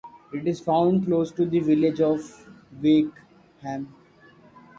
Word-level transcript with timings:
It 0.33 0.47
is 0.47 0.59
found 0.59 1.05
close 1.05 1.31
to 1.33 1.45
the 1.45 1.59
village 1.59 2.01
of 2.01 2.19
Wakeham. 2.81 3.93